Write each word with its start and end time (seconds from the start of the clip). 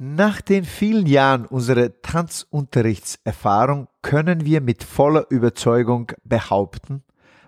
Nach 0.00 0.40
den 0.40 0.64
vielen 0.64 1.06
Jahren 1.06 1.44
unserer 1.44 1.90
Tanzunterrichtserfahrung 2.02 3.88
können 4.00 4.44
wir 4.44 4.60
mit 4.60 4.84
voller 4.84 5.26
Überzeugung 5.28 6.12
behaupten, 6.22 7.02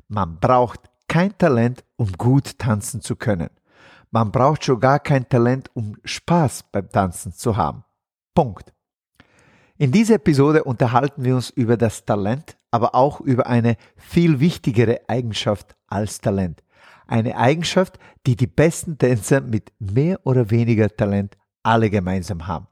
man 0.08 0.40
braucht 0.40 0.80
kein 1.06 1.38
Talent, 1.38 1.84
um 1.94 2.10
gut 2.14 2.58
tanzen 2.58 3.02
zu 3.02 3.14
können. 3.14 3.50
Man 4.10 4.32
braucht 4.32 4.64
schon 4.64 4.80
gar 4.80 4.98
kein 4.98 5.28
Talent, 5.28 5.70
um 5.74 5.96
Spaß 6.04 6.64
beim 6.72 6.90
Tanzen 6.90 7.32
zu 7.32 7.56
haben. 7.56 7.84
Punkt. 8.34 8.72
In 9.78 9.92
dieser 9.92 10.16
Episode 10.16 10.64
unterhalten 10.64 11.22
wir 11.22 11.36
uns 11.36 11.50
über 11.50 11.76
das 11.76 12.04
Talent, 12.04 12.56
aber 12.72 12.96
auch 12.96 13.20
über 13.20 13.46
eine 13.46 13.76
viel 13.96 14.40
wichtigere 14.40 15.02
Eigenschaft 15.06 15.76
als 15.86 16.20
Talent. 16.20 16.64
Eine 17.06 17.36
Eigenschaft, 17.36 18.00
die 18.26 18.34
die 18.34 18.48
besten 18.48 18.98
Tänzer 18.98 19.40
mit 19.40 19.72
mehr 19.78 20.18
oder 20.24 20.50
weniger 20.50 20.88
Talent 20.88 21.36
alle 21.62 21.90
gemeinsam 21.90 22.46
haben. 22.46 22.66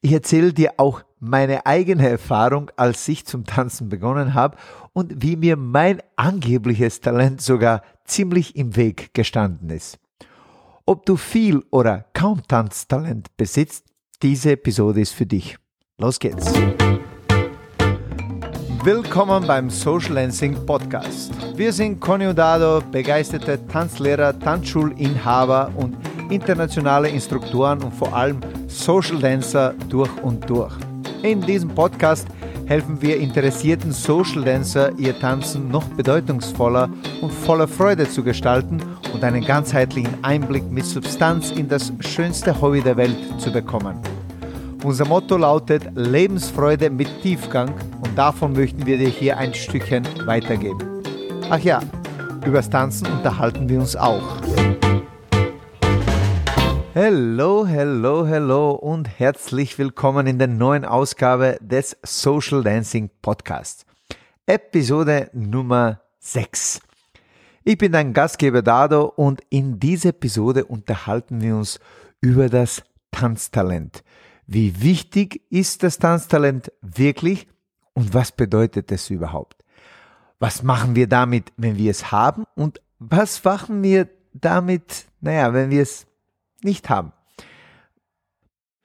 Ich 0.00 0.12
erzähle 0.12 0.52
dir 0.52 0.74
auch 0.78 1.02
meine 1.18 1.66
eigene 1.66 2.08
Erfahrung, 2.08 2.70
als 2.76 3.06
ich 3.06 3.26
zum 3.26 3.44
Tanzen 3.44 3.90
begonnen 3.90 4.32
habe 4.32 4.56
und 4.94 5.22
wie 5.22 5.36
mir 5.36 5.56
mein 5.56 6.02
angebliches 6.16 7.00
Talent 7.00 7.42
sogar 7.42 7.82
ziemlich 8.04 8.56
im 8.56 8.76
Weg 8.76 9.12
gestanden 9.12 9.68
ist. 9.70 9.98
Ob 10.86 11.04
du 11.04 11.16
viel 11.16 11.62
oder 11.70 12.06
kaum 12.14 12.42
Tanztalent 12.48 13.36
besitzt, 13.36 13.84
diese 14.22 14.52
Episode 14.52 15.00
ist 15.00 15.12
für 15.12 15.26
dich. 15.26 15.58
Los 15.98 16.18
geht's. 16.18 16.52
Willkommen 18.82 19.46
beim 19.46 19.68
Social 19.68 20.14
Dancing 20.14 20.64
Podcast. 20.64 21.32
Wir 21.54 21.70
sind 21.70 22.00
Conny 22.00 22.34
Dado, 22.34 22.82
begeisterte 22.90 23.66
Tanzlehrer, 23.68 24.38
Tanzschulinhaber 24.38 25.70
und 25.76 25.94
internationale 26.30 27.08
Instruktoren 27.08 27.82
und 27.82 27.92
vor 27.92 28.14
allem 28.14 28.40
Social 28.68 29.18
Dancer 29.18 29.74
durch 29.88 30.10
und 30.22 30.48
durch. 30.48 30.72
In 31.22 31.40
diesem 31.40 31.68
Podcast 31.70 32.26
helfen 32.66 33.02
wir 33.02 33.18
interessierten 33.18 33.92
Social 33.92 34.44
Dancer, 34.44 34.92
ihr 34.96 35.18
Tanzen 35.18 35.68
noch 35.68 35.84
bedeutungsvoller 35.84 36.88
und 37.20 37.32
voller 37.32 37.66
Freude 37.66 38.08
zu 38.08 38.22
gestalten 38.22 38.80
und 39.12 39.24
einen 39.24 39.44
ganzheitlichen 39.44 40.14
Einblick 40.22 40.70
mit 40.70 40.86
Substanz 40.86 41.50
in 41.50 41.68
das 41.68 41.92
schönste 42.00 42.58
Hobby 42.60 42.80
der 42.80 42.96
Welt 42.96 43.18
zu 43.38 43.50
bekommen. 43.52 44.00
Unser 44.84 45.06
Motto 45.06 45.36
lautet 45.36 45.82
Lebensfreude 45.94 46.88
mit 46.88 47.08
Tiefgang 47.22 47.74
und 48.02 48.16
davon 48.16 48.52
möchten 48.54 48.86
wir 48.86 48.96
dir 48.96 49.08
hier 49.08 49.36
ein 49.36 49.52
Stückchen 49.52 50.06
weitergeben. 50.24 51.02
Ach 51.50 51.58
ja, 51.58 51.80
übers 52.46 52.70
Tanzen 52.70 53.08
unterhalten 53.08 53.68
wir 53.68 53.80
uns 53.80 53.96
auch. 53.96 54.22
Hello, 56.92 57.64
hello, 57.68 58.26
hello 58.26 58.72
und 58.72 59.20
herzlich 59.20 59.78
willkommen 59.78 60.26
in 60.26 60.40
der 60.40 60.48
neuen 60.48 60.84
Ausgabe 60.84 61.56
des 61.60 61.96
Social 62.02 62.64
Dancing 62.64 63.10
Podcasts. 63.22 63.86
Episode 64.44 65.30
Nummer 65.32 66.00
6. 66.18 66.80
Ich 67.62 67.78
bin 67.78 67.92
dein 67.92 68.12
Gastgeber 68.12 68.62
Dado 68.62 69.04
und 69.04 69.40
in 69.50 69.78
dieser 69.78 70.08
Episode 70.08 70.64
unterhalten 70.64 71.40
wir 71.40 71.54
uns 71.54 71.78
über 72.20 72.48
das 72.48 72.82
Tanztalent. 73.12 74.02
Wie 74.48 74.82
wichtig 74.82 75.42
ist 75.48 75.84
das 75.84 75.98
Tanztalent 75.98 76.72
wirklich 76.82 77.46
und 77.92 78.14
was 78.14 78.32
bedeutet 78.32 78.90
es 78.90 79.10
überhaupt? 79.10 79.64
Was 80.40 80.64
machen 80.64 80.96
wir 80.96 81.06
damit, 81.06 81.52
wenn 81.56 81.76
wir 81.76 81.92
es 81.92 82.10
haben 82.10 82.46
und 82.56 82.80
was 82.98 83.44
machen 83.44 83.84
wir 83.84 84.08
damit, 84.32 85.06
naja, 85.20 85.54
wenn 85.54 85.70
wir 85.70 85.82
es 85.82 86.08
nicht 86.64 86.90
haben. 86.90 87.12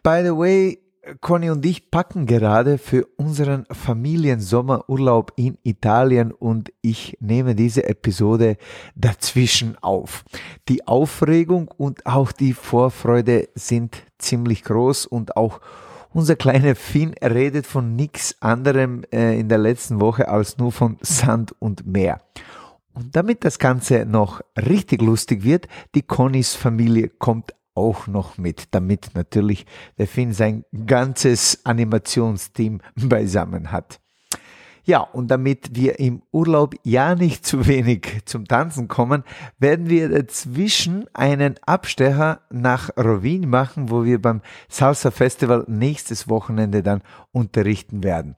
By 0.03 0.21
the 0.23 0.31
way, 0.31 0.79
Conny 1.21 1.51
und 1.51 1.65
ich 1.65 1.91
packen 1.91 2.25
gerade 2.25 2.77
für 2.77 3.05
unseren 3.17 3.65
Familiensommerurlaub 3.71 5.33
in 5.35 5.57
Italien 5.63 6.31
und 6.31 6.71
ich 6.81 7.17
nehme 7.19 7.53
diese 7.53 7.87
Episode 7.87 8.57
dazwischen 8.95 9.77
auf. 9.81 10.25
Die 10.67 10.87
Aufregung 10.87 11.67
und 11.77 12.05
auch 12.05 12.31
die 12.31 12.53
Vorfreude 12.53 13.49
sind 13.53 13.97
ziemlich 14.17 14.63
groß 14.63 15.05
und 15.05 15.37
auch 15.37 15.61
unser 16.11 16.35
kleiner 16.35 16.75
Finn 16.75 17.13
redet 17.21 17.67
von 17.67 17.95
nichts 17.95 18.41
anderem 18.41 19.03
äh, 19.11 19.39
in 19.39 19.49
der 19.49 19.57
letzten 19.57 19.99
Woche 19.99 20.29
als 20.29 20.57
nur 20.57 20.71
von 20.71 20.97
Sand 21.01 21.53
und 21.59 21.85
Meer. 21.85 22.21
Und 22.93 23.15
damit 23.15 23.43
das 23.43 23.59
Ganze 23.59 24.05
noch 24.05 24.41
richtig 24.57 25.01
lustig 25.01 25.43
wird, 25.43 25.67
die 25.93 26.01
Connys 26.01 26.55
Familie 26.55 27.09
kommt 27.09 27.53
auch 27.75 28.07
noch 28.07 28.37
mit, 28.37 28.69
damit 28.71 29.11
natürlich 29.13 29.65
der 29.97 30.07
Finn 30.07 30.33
sein 30.33 30.63
ganzes 30.85 31.65
Animationsteam 31.65 32.81
beisammen 32.95 33.71
hat. 33.71 33.99
Ja, 34.87 34.99
und 34.99 35.29
damit 35.29 35.75
wir 35.75 35.99
im 35.99 36.21
Urlaub 36.31 36.75
ja 36.83 37.15
nicht 37.15 37.43
zu 37.43 37.65
wenig 37.65 38.19
zum 38.25 38.45
Tanzen 38.45 38.87
kommen, 38.87 39.23
werden 39.57 39.89
wir 39.89 40.09
dazwischen 40.09 41.05
einen 41.13 41.55
Abstecher 41.65 42.41
nach 42.51 42.91
Rovin 42.95 43.49
machen, 43.49 43.89
wo 43.89 44.05
wir 44.05 44.21
beim 44.21 44.41
Salsa 44.69 45.09
Festival 45.09 45.65
nächstes 45.67 46.29
Wochenende 46.29 46.83
dann 46.83 47.01
unterrichten 47.31 48.03
werden. 48.03 48.35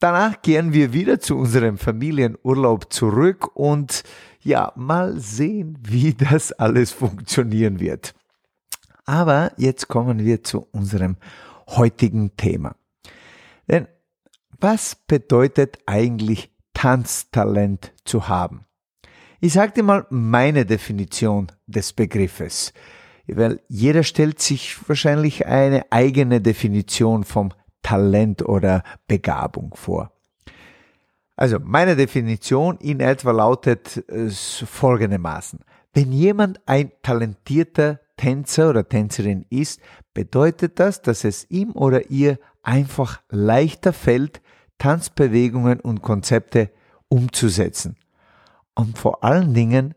Danach 0.00 0.40
kehren 0.40 0.72
wir 0.72 0.94
wieder 0.94 1.20
zu 1.20 1.36
unserem 1.36 1.76
Familienurlaub 1.76 2.90
zurück 2.90 3.54
und 3.54 4.04
ja, 4.40 4.72
mal 4.74 5.18
sehen, 5.18 5.76
wie 5.82 6.14
das 6.14 6.52
alles 6.52 6.92
funktionieren 6.92 7.78
wird. 7.78 8.14
Aber 9.08 9.52
jetzt 9.56 9.88
kommen 9.88 10.18
wir 10.18 10.44
zu 10.44 10.68
unserem 10.70 11.16
heutigen 11.66 12.36
Thema. 12.36 12.76
Denn 13.66 13.88
was 14.60 14.96
bedeutet 14.96 15.78
eigentlich 15.86 16.50
Tanztalent 16.74 17.94
zu 18.04 18.28
haben? 18.28 18.66
Ich 19.40 19.54
sage 19.54 19.72
dir 19.72 19.82
mal 19.82 20.06
meine 20.10 20.66
Definition 20.66 21.46
des 21.66 21.94
Begriffes, 21.94 22.74
weil 23.26 23.62
jeder 23.66 24.02
stellt 24.02 24.42
sich 24.42 24.76
wahrscheinlich 24.86 25.46
eine 25.46 25.90
eigene 25.90 26.42
Definition 26.42 27.24
vom 27.24 27.54
Talent 27.80 28.42
oder 28.42 28.82
Begabung 29.06 29.74
vor. 29.74 30.12
Also 31.34 31.58
meine 31.64 31.96
Definition 31.96 32.76
in 32.76 33.00
etwa 33.00 33.30
lautet 33.30 34.04
äh, 34.10 34.28
folgendermaßen. 34.28 35.60
Wenn 35.94 36.12
jemand 36.12 36.60
ein 36.68 36.92
talentierter 37.02 38.00
Tänzer 38.18 38.68
oder 38.68 38.86
Tänzerin 38.86 39.46
ist, 39.48 39.80
bedeutet 40.12 40.78
das, 40.78 41.00
dass 41.00 41.24
es 41.24 41.50
ihm 41.50 41.72
oder 41.72 42.10
ihr 42.10 42.38
einfach 42.62 43.22
leichter 43.30 43.94
fällt, 43.94 44.42
Tanzbewegungen 44.76 45.80
und 45.80 46.02
Konzepte 46.02 46.70
umzusetzen. 47.08 47.96
Und 48.74 48.98
vor 48.98 49.24
allen 49.24 49.54
Dingen 49.54 49.94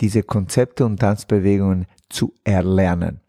diese 0.00 0.22
Konzepte 0.22 0.86
und 0.86 0.98
Tanzbewegungen 0.98 1.86
zu 2.08 2.32
erlernen. 2.44 3.20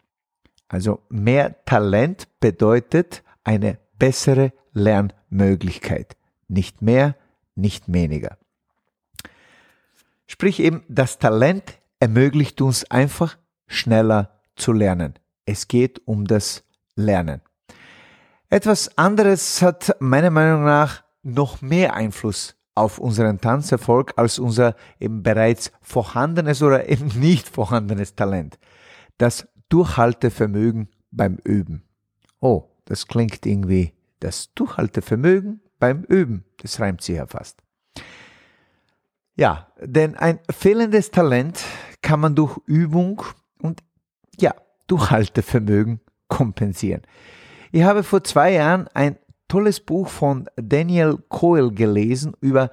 Also 0.68 1.00
mehr 1.08 1.64
Talent 1.64 2.28
bedeutet 2.40 3.22
eine 3.44 3.78
bessere 3.98 4.52
Lernmöglichkeit. 4.72 6.16
Nicht 6.48 6.80
mehr, 6.80 7.16
nicht 7.54 7.92
weniger. 7.92 8.38
Sprich 10.26 10.60
eben, 10.60 10.84
das 10.88 11.18
Talent 11.18 11.64
ermöglicht 11.98 12.60
uns 12.60 12.88
einfach 12.90 13.36
schneller 13.70 14.40
zu 14.56 14.72
lernen. 14.72 15.14
Es 15.46 15.68
geht 15.68 16.06
um 16.06 16.26
das 16.26 16.64
Lernen. 16.96 17.40
Etwas 18.50 18.98
anderes 18.98 19.62
hat 19.62 19.96
meiner 20.00 20.30
Meinung 20.30 20.64
nach 20.64 21.04
noch 21.22 21.62
mehr 21.62 21.94
Einfluss 21.94 22.56
auf 22.74 22.98
unseren 22.98 23.40
Tanzerfolg 23.40 24.12
als 24.16 24.38
unser 24.38 24.74
eben 24.98 25.22
bereits 25.22 25.70
vorhandenes 25.80 26.62
oder 26.62 26.88
eben 26.88 27.08
nicht 27.18 27.48
vorhandenes 27.48 28.14
Talent. 28.16 28.58
Das 29.18 29.48
Durchhaltevermögen 29.68 30.88
beim 31.12 31.36
Üben. 31.44 31.84
Oh, 32.40 32.64
das 32.86 33.06
klingt 33.06 33.46
irgendwie 33.46 33.92
das 34.18 34.52
Durchhaltevermögen 34.54 35.60
beim 35.78 36.02
Üben. 36.02 36.44
Das 36.58 36.80
reimt 36.80 37.02
sich 37.02 37.16
ja 37.16 37.26
fast. 37.26 37.62
Ja, 39.36 39.68
denn 39.80 40.16
ein 40.16 40.40
fehlendes 40.50 41.12
Talent 41.12 41.64
kann 42.02 42.20
man 42.20 42.34
durch 42.34 42.58
Übung 42.66 43.22
und 43.60 43.82
ja, 44.38 44.54
Durchhaltevermögen 44.86 46.00
kompensieren. 46.28 47.02
Ich 47.72 47.82
habe 47.82 48.02
vor 48.02 48.24
zwei 48.24 48.52
Jahren 48.52 48.88
ein 48.94 49.16
tolles 49.48 49.80
Buch 49.80 50.08
von 50.08 50.48
Daniel 50.56 51.18
Coyle 51.28 51.72
gelesen 51.72 52.34
über 52.40 52.70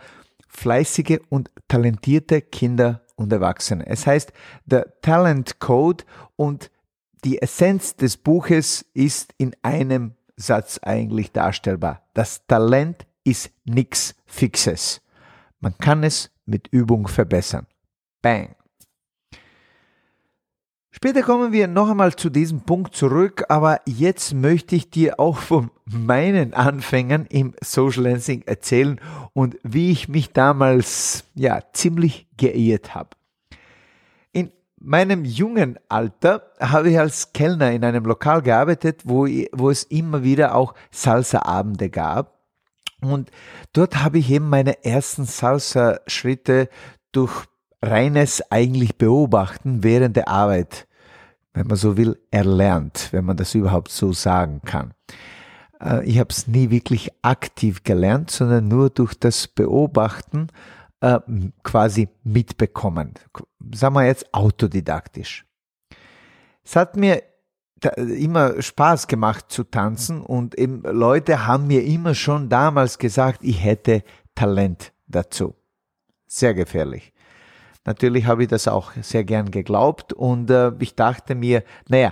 fleißige 0.47 1.19
und 1.29 1.51
talentierte 1.67 2.41
Kinder 2.41 3.01
und 3.15 3.31
Erwachsene. 3.33 3.85
Es 3.85 4.07
heißt 4.07 4.31
The 4.69 4.81
Talent 5.01 5.59
Code 5.59 6.03
und 6.35 6.71
die 7.25 7.41
Essenz 7.41 7.95
des 7.95 8.17
Buches 8.17 8.85
ist 8.93 9.33
in 9.37 9.55
einem 9.63 10.13
Satz 10.35 10.79
eigentlich 10.81 11.31
darstellbar. 11.31 12.03
Das 12.13 12.45
Talent 12.47 13.07
ist 13.23 13.51
nichts 13.65 14.15
Fixes. 14.25 15.01
Man 15.59 15.77
kann 15.77 16.03
es 16.03 16.31
mit 16.45 16.67
Übung 16.67 17.07
verbessern. 17.07 17.65
Bang. 18.21 18.56
Später 20.97 21.21
kommen 21.21 21.51
wir 21.51 21.67
noch 21.67 21.91
einmal 21.91 22.15
zu 22.15 22.31
diesem 22.31 22.61
Punkt 22.61 22.95
zurück, 22.95 23.43
aber 23.49 23.81
jetzt 23.85 24.33
möchte 24.33 24.75
ich 24.75 24.89
dir 24.89 25.19
auch 25.19 25.37
von 25.37 25.69
meinen 25.85 26.55
Anfängen 26.55 27.27
im 27.27 27.53
Social 27.63 28.05
Dancing 28.05 28.41
erzählen 28.47 28.99
und 29.33 29.57
wie 29.61 29.91
ich 29.91 30.09
mich 30.09 30.33
damals 30.33 31.23
ja 31.35 31.61
ziemlich 31.71 32.25
geirrt 32.35 32.95
habe. 32.95 33.11
In 34.31 34.51
meinem 34.79 35.23
jungen 35.23 35.77
Alter 35.87 36.51
habe 36.59 36.89
ich 36.89 36.97
als 36.97 37.31
Kellner 37.31 37.71
in 37.73 37.83
einem 37.83 38.05
Lokal 38.05 38.41
gearbeitet, 38.41 39.01
wo, 39.03 39.27
wo 39.51 39.69
es 39.69 39.83
immer 39.83 40.23
wieder 40.23 40.55
auch 40.55 40.73
Salsa-Abende 40.89 41.91
gab. 41.91 42.39
Und 43.01 43.29
dort 43.71 44.03
habe 44.03 44.17
ich 44.17 44.31
eben 44.31 44.49
meine 44.49 44.83
ersten 44.83 45.25
Salsa-Schritte 45.25 46.69
durch 47.11 47.45
reines 47.81 48.43
eigentlich 48.51 48.97
Beobachten 48.97 49.83
während 49.83 50.15
der 50.15 50.27
Arbeit, 50.27 50.87
wenn 51.53 51.67
man 51.67 51.77
so 51.77 51.97
will, 51.97 52.19
erlernt, 52.31 53.09
wenn 53.11 53.25
man 53.25 53.37
das 53.37 53.55
überhaupt 53.55 53.89
so 53.91 54.13
sagen 54.13 54.61
kann. 54.65 54.93
Äh, 55.81 56.05
ich 56.05 56.19
habe 56.19 56.29
es 56.29 56.47
nie 56.47 56.69
wirklich 56.69 57.11
aktiv 57.21 57.83
gelernt, 57.83 58.31
sondern 58.31 58.67
nur 58.67 58.89
durch 58.89 59.13
das 59.13 59.47
Beobachten 59.47 60.47
äh, 61.01 61.19
quasi 61.63 62.09
mitbekommen. 62.23 63.13
Sagen 63.73 63.95
wir 63.95 64.05
jetzt 64.05 64.33
autodidaktisch. 64.33 65.45
Es 66.63 66.75
hat 66.75 66.97
mir 66.97 67.23
immer 67.95 68.59
Spaß 68.61 69.07
gemacht 69.07 69.45
zu 69.49 69.63
tanzen 69.63 70.21
und 70.21 70.57
eben 70.57 70.81
Leute 70.81 71.45
haben 71.45 71.67
mir 71.67 71.83
immer 71.83 72.15
schon 72.15 72.49
damals 72.49 72.97
gesagt, 72.97 73.43
ich 73.43 73.63
hätte 73.63 74.03
Talent 74.33 74.93
dazu. 75.07 75.55
Sehr 76.25 76.55
gefährlich. 76.55 77.13
Natürlich 77.87 78.25
habe 78.25 78.43
ich 78.43 78.49
das 78.49 78.67
auch 78.67 78.91
sehr 79.01 79.23
gern 79.23 79.49
geglaubt 79.49 80.11
und 80.11 80.49
äh, 80.49 80.73
ich 80.79 80.95
dachte 80.95 81.35
mir, 81.35 81.63
naja, 81.87 82.11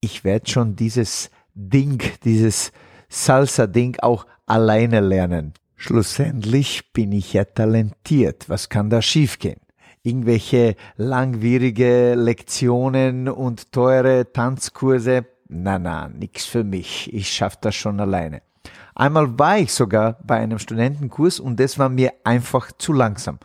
ich 0.00 0.22
werde 0.22 0.50
schon 0.50 0.76
dieses 0.76 1.30
Ding, 1.54 2.02
dieses 2.24 2.72
Salsa-Ding 3.08 3.96
auch 4.00 4.26
alleine 4.44 5.00
lernen. 5.00 5.54
Schlussendlich 5.76 6.92
bin 6.92 7.10
ich 7.12 7.32
ja 7.32 7.44
talentiert. 7.44 8.50
Was 8.50 8.68
kann 8.68 8.90
da 8.90 9.00
schiefgehen? 9.00 9.60
Irgendwelche 10.02 10.76
langwierige 10.98 12.14
Lektionen 12.16 13.30
und 13.30 13.72
teure 13.72 14.30
Tanzkurse? 14.30 15.24
Na, 15.48 15.78
na, 15.78 16.10
nix 16.10 16.44
für 16.44 16.64
mich. 16.64 17.10
Ich 17.14 17.32
schaff 17.32 17.56
das 17.56 17.74
schon 17.74 17.98
alleine. 17.98 18.42
Einmal 18.94 19.38
war 19.38 19.58
ich 19.58 19.72
sogar 19.72 20.18
bei 20.24 20.36
einem 20.36 20.58
Studentenkurs 20.58 21.40
und 21.40 21.58
das 21.58 21.78
war 21.78 21.88
mir 21.88 22.12
einfach 22.22 22.70
zu 22.72 22.92
langsam. 22.92 23.38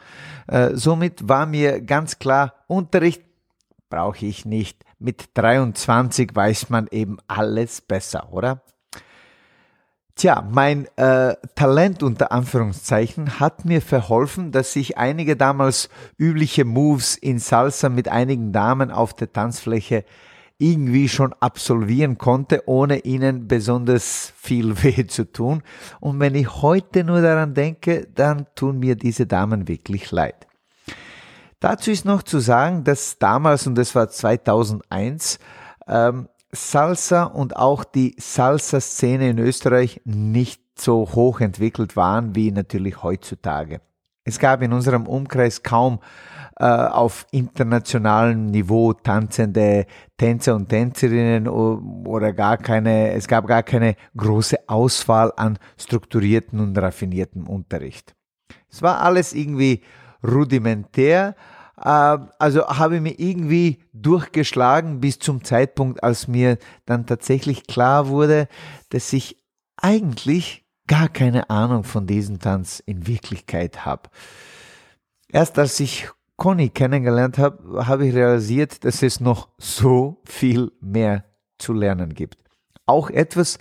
Äh, 0.47 0.75
somit 0.75 1.27
war 1.27 1.45
mir 1.45 1.81
ganz 1.81 2.19
klar, 2.19 2.53
Unterricht 2.67 3.23
brauche 3.89 4.25
ich 4.25 4.45
nicht. 4.45 4.83
Mit 4.99 5.29
23 5.33 6.35
weiß 6.35 6.69
man 6.69 6.87
eben 6.91 7.17
alles 7.27 7.81
besser, 7.81 8.31
oder? 8.31 8.61
Tja, 10.19 10.45
mein 10.51 10.85
äh, 10.97 11.35
Talent 11.55 12.03
unter 12.03 12.33
Anführungszeichen 12.33 13.39
hat 13.39 13.63
mir 13.63 13.81
verholfen, 13.81 14.51
dass 14.51 14.75
ich 14.75 14.97
einige 14.97 15.37
damals 15.37 15.89
übliche 16.17 16.65
Moves 16.65 17.15
in 17.15 17.39
Salsa 17.39 17.87
mit 17.87 18.09
einigen 18.09 18.51
Damen 18.51 18.91
auf 18.91 19.13
der 19.13 19.31
Tanzfläche 19.31 20.03
irgendwie 20.59 21.07
schon 21.07 21.33
absolvieren 21.39 22.17
konnte, 22.17 22.63
ohne 22.67 22.99
ihnen 22.99 23.47
besonders 23.47 24.33
viel 24.37 24.83
weh 24.83 25.07
zu 25.07 25.31
tun. 25.31 25.63
Und 25.99 26.19
wenn 26.19 26.35
ich 26.35 26.61
heute 26.61 27.03
nur 27.03 27.21
daran 27.21 27.55
denke, 27.55 28.07
dann 28.13 28.45
tun 28.53 28.77
mir 28.79 28.95
diese 28.95 29.25
Damen 29.25 29.67
wirklich 29.67 30.11
leid. 30.11 30.47
Dazu 31.59 31.91
ist 31.91 32.05
noch 32.05 32.23
zu 32.23 32.39
sagen, 32.39 32.83
dass 32.83 33.17
damals, 33.17 33.67
und 33.67 33.75
das 33.75 33.95
war 33.95 34.09
2001, 34.09 35.39
ähm, 35.87 36.29
Salsa 36.51 37.23
und 37.23 37.55
auch 37.55 37.83
die 37.83 38.15
Salsa-Szene 38.17 39.29
in 39.29 39.39
Österreich 39.39 40.01
nicht 40.05 40.61
so 40.79 41.09
hoch 41.13 41.41
entwickelt 41.41 41.95
waren 41.95 42.35
wie 42.35 42.51
natürlich 42.51 43.03
heutzutage. 43.03 43.81
Es 44.23 44.39
gab 44.39 44.61
in 44.61 44.73
unserem 44.73 45.07
Umkreis 45.07 45.63
kaum 45.63 45.99
äh, 46.59 46.65
auf 46.65 47.25
internationalem 47.31 48.47
Niveau 48.47 48.93
tanzende 48.93 49.85
Tänzer 50.17 50.55
und 50.55 50.67
Tänzerinnen 50.67 51.47
oder 51.47 52.33
gar 52.33 52.57
keine, 52.57 53.13
es 53.13 53.27
gab 53.27 53.47
gar 53.47 53.63
keine 53.63 53.95
große 54.17 54.57
Auswahl 54.67 55.31
an 55.37 55.57
strukturierten 55.77 56.59
und 56.59 56.77
raffinierten 56.77 57.47
Unterricht. 57.47 58.13
Es 58.69 58.81
war 58.81 59.01
alles 59.01 59.33
irgendwie 59.33 59.83
rudimentär, 60.21 61.35
äh, 61.77 62.17
also 62.39 62.67
habe 62.67 62.97
ich 62.97 63.01
mir 63.01 63.17
irgendwie 63.17 63.79
durchgeschlagen 63.93 64.99
bis 64.99 65.19
zum 65.19 65.43
Zeitpunkt, 65.43 66.03
als 66.03 66.27
mir 66.27 66.57
dann 66.85 67.05
tatsächlich 67.05 67.67
klar 67.67 68.09
wurde, 68.09 68.47
dass 68.89 69.13
ich 69.13 69.41
eigentlich 69.77 70.68
gar 70.89 71.07
keine 71.07 71.49
Ahnung 71.51 71.83
von 71.85 72.07
diesem 72.07 72.39
Tanz 72.39 72.81
in 72.83 73.07
Wirklichkeit 73.07 73.85
habe. 73.85 74.09
Erst 75.31 75.59
als 75.59 75.79
ich 75.79 76.09
Conny 76.35 76.69
kennengelernt 76.69 77.37
habe, 77.37 77.85
habe 77.85 78.07
ich 78.07 78.15
realisiert, 78.15 78.83
dass 78.83 79.03
es 79.03 79.19
noch 79.19 79.49
so 79.59 80.21
viel 80.25 80.71
mehr 80.81 81.25
zu 81.59 81.73
lernen 81.73 82.15
gibt. 82.15 82.37
Auch 82.87 83.11
etwas, 83.11 83.59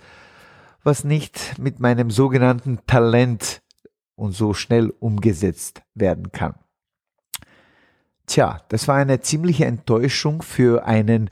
was 0.83 1.03
nicht 1.03 1.59
mit 1.59 1.79
meinem 1.79 2.09
sogenannten 2.09 2.79
Talent 2.87 3.61
und 4.15 4.31
so 4.31 4.55
schnell 4.55 4.89
umgesetzt 4.99 5.83
werden 5.93 6.31
kann. 6.31 6.55
Tja, 8.25 8.63
das 8.69 8.87
war 8.87 8.95
eine 8.95 9.19
ziemliche 9.19 9.65
Enttäuschung 9.65 10.41
für 10.41 10.85
einen 10.85 11.29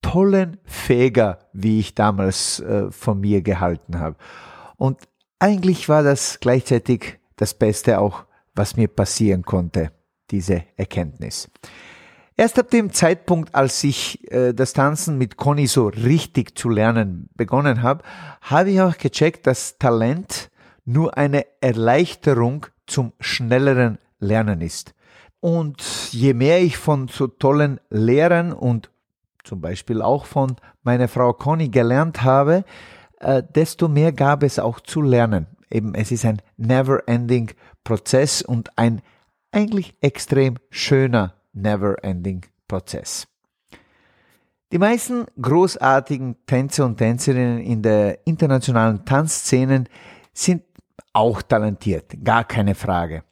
tollen 0.00 0.58
Fäger, 0.64 1.38
wie 1.52 1.80
ich 1.80 1.94
damals 1.96 2.60
äh, 2.60 2.90
von 2.92 3.20
mir 3.20 3.42
gehalten 3.42 3.98
habe. 3.98 4.16
Und 4.76 4.98
eigentlich 5.38 5.88
war 5.88 6.02
das 6.02 6.38
gleichzeitig 6.40 7.18
das 7.36 7.54
Beste 7.54 7.98
auch, 7.98 8.24
was 8.54 8.76
mir 8.76 8.88
passieren 8.88 9.42
konnte 9.42 9.90
diese 10.30 10.64
Erkenntnis. 10.76 11.50
Erst 12.36 12.58
ab 12.58 12.70
dem 12.70 12.92
Zeitpunkt, 12.92 13.54
als 13.54 13.84
ich 13.84 14.30
äh, 14.32 14.52
das 14.52 14.72
Tanzen 14.72 15.18
mit 15.18 15.36
Conny 15.36 15.68
so 15.68 15.86
richtig 15.86 16.58
zu 16.58 16.68
lernen 16.68 17.28
begonnen 17.36 17.82
habe, 17.82 18.02
habe 18.40 18.70
ich 18.70 18.80
auch 18.80 18.98
gecheckt, 18.98 19.46
dass 19.46 19.78
Talent 19.78 20.50
nur 20.84 21.16
eine 21.16 21.46
Erleichterung 21.60 22.66
zum 22.86 23.12
schnelleren 23.20 23.98
Lernen 24.18 24.60
ist. 24.62 24.94
Und 25.40 25.82
je 26.10 26.34
mehr 26.34 26.60
ich 26.60 26.76
von 26.76 27.06
so 27.08 27.28
tollen 27.28 27.78
Lehrern 27.90 28.52
und 28.52 28.90
zum 29.44 29.60
Beispiel 29.60 30.02
auch 30.02 30.24
von 30.24 30.56
meiner 30.82 31.06
Frau 31.06 31.32
Conny 31.34 31.68
gelernt 31.68 32.22
habe, 32.22 32.64
äh, 33.24 33.42
desto 33.54 33.88
mehr 33.88 34.12
gab 34.12 34.42
es 34.42 34.58
auch 34.58 34.80
zu 34.80 35.02
lernen. 35.02 35.46
Eben, 35.70 35.94
es 35.94 36.12
ist 36.12 36.24
ein 36.24 36.40
never-ending 36.56 37.50
Prozess 37.82 38.42
und 38.42 38.76
ein 38.78 39.02
eigentlich 39.52 39.94
extrem 40.00 40.56
schöner 40.70 41.34
Never-Ending-Prozess. 41.52 43.28
Die 44.72 44.78
meisten 44.78 45.26
großartigen 45.40 46.36
Tänzer 46.46 46.84
und 46.84 46.96
Tänzerinnen 46.96 47.60
in 47.60 47.82
der 47.82 48.26
internationalen 48.26 49.04
Tanzszenen 49.04 49.88
sind 50.32 50.64
auch 51.12 51.42
talentiert, 51.42 52.24
gar 52.24 52.42
keine 52.42 52.74
Frage. 52.74 53.22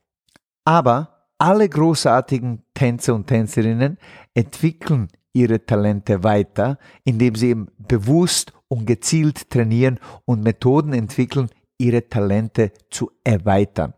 Aber 0.65 1.27
alle 1.39 1.69
großartigen 1.69 2.63
Tänzer 2.75 3.15
und 3.17 3.27
Tänzerinnen 3.27 3.99
entwickeln 4.35 5.09
ihre 5.33 5.65
Talente 5.65 6.23
weiter, 6.25 6.79
indem 7.05 7.35
sie 7.35 7.51
eben 7.51 7.69
bewusst 7.79 8.53
und 8.69 8.87
gezielt 8.87 9.51
trainieren 9.51 9.99
und 10.25 10.43
Methoden 10.43 10.93
entwickeln, 10.93 11.51
ihre 11.79 12.09
Talente 12.09 12.73
zu 12.91 13.11
erweitern. 13.25 13.95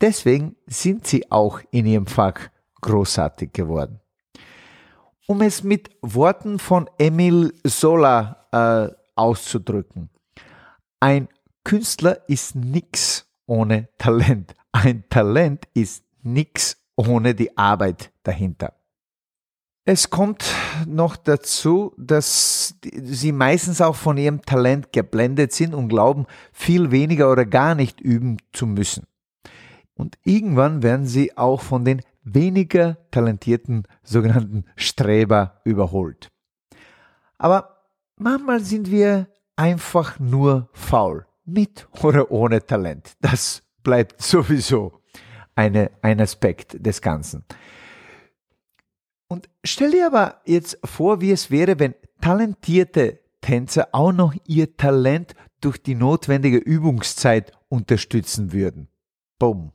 Deswegen 0.00 0.56
sind 0.66 1.06
sie 1.06 1.30
auch 1.30 1.60
in 1.70 1.86
ihrem 1.86 2.06
Fach 2.06 2.48
großartig 2.80 3.52
geworden. 3.52 4.00
Um 5.26 5.40
es 5.40 5.62
mit 5.62 5.90
Worten 6.02 6.58
von 6.58 6.90
Emil 6.98 7.54
Sola 7.64 8.46
äh, 8.52 8.94
auszudrücken. 9.14 10.10
Ein 11.00 11.28
Künstler 11.64 12.28
ist 12.28 12.54
nichts 12.54 13.26
ohne 13.46 13.88
Talent. 13.98 14.54
Ein 14.72 15.04
Talent 15.08 15.66
ist 15.72 16.04
nichts 16.22 16.76
ohne 16.96 17.34
die 17.34 17.56
Arbeit 17.56 18.12
dahinter. 18.22 18.74
Es 19.86 20.08
kommt 20.08 20.46
noch 20.86 21.14
dazu, 21.14 21.92
dass 21.98 22.74
sie 22.82 23.32
meistens 23.32 23.82
auch 23.82 23.96
von 23.96 24.16
ihrem 24.16 24.40
Talent 24.40 24.94
geblendet 24.94 25.52
sind 25.52 25.74
und 25.74 25.88
glauben, 25.88 26.24
viel 26.52 26.90
weniger 26.90 27.30
oder 27.30 27.44
gar 27.44 27.74
nicht 27.74 28.00
üben 28.00 28.38
zu 28.54 28.66
müssen. 28.66 29.06
Und 29.94 30.16
irgendwann 30.24 30.82
werden 30.82 31.06
sie 31.06 31.36
auch 31.36 31.60
von 31.60 31.84
den 31.84 32.00
weniger 32.22 32.96
talentierten 33.10 33.86
sogenannten 34.02 34.64
Streber 34.74 35.60
überholt. 35.64 36.30
Aber 37.36 37.84
manchmal 38.16 38.60
sind 38.60 38.90
wir 38.90 39.28
einfach 39.54 40.18
nur 40.18 40.70
faul, 40.72 41.26
mit 41.44 41.86
oder 42.02 42.30
ohne 42.30 42.64
Talent. 42.64 43.12
Das 43.20 43.62
bleibt 43.82 44.22
sowieso 44.22 45.02
eine, 45.54 45.90
ein 46.00 46.22
Aspekt 46.22 46.74
des 46.84 47.02
Ganzen. 47.02 47.44
Und 49.34 49.48
stell 49.64 49.90
dir 49.90 50.06
aber 50.06 50.42
jetzt 50.44 50.78
vor, 50.84 51.20
wie 51.20 51.32
es 51.32 51.50
wäre, 51.50 51.80
wenn 51.80 51.96
talentierte 52.20 53.18
Tänzer 53.40 53.88
auch 53.90 54.12
noch 54.12 54.32
ihr 54.46 54.76
Talent 54.76 55.34
durch 55.60 55.82
die 55.82 55.96
notwendige 55.96 56.58
Übungszeit 56.58 57.50
unterstützen 57.68 58.52
würden. 58.52 58.86
Boom. 59.40 59.72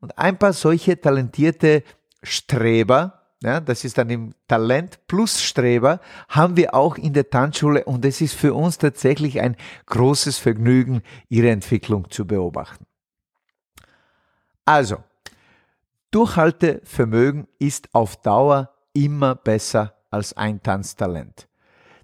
Und 0.00 0.18
ein 0.18 0.38
paar 0.38 0.52
solche 0.52 1.00
talentierte 1.00 1.82
Streber, 2.22 3.22
ja, 3.42 3.58
das 3.58 3.84
ist 3.84 3.96
dann 3.96 4.10
im 4.10 4.34
Talent 4.48 5.00
plus 5.06 5.40
Streber, 5.42 6.00
haben 6.28 6.58
wir 6.58 6.74
auch 6.74 6.98
in 6.98 7.14
der 7.14 7.30
Tanzschule 7.30 7.84
und 7.84 8.04
es 8.04 8.20
ist 8.20 8.34
für 8.34 8.52
uns 8.52 8.76
tatsächlich 8.76 9.40
ein 9.40 9.56
großes 9.86 10.36
Vergnügen, 10.36 11.00
ihre 11.30 11.48
Entwicklung 11.48 12.10
zu 12.10 12.26
beobachten. 12.26 12.84
Also, 14.66 14.98
Durchhaltevermögen 16.12 17.48
ist 17.58 17.88
auf 17.94 18.16
Dauer 18.20 18.70
immer 18.92 19.34
besser 19.34 19.94
als 20.10 20.36
ein 20.36 20.62
Tanztalent. 20.62 21.48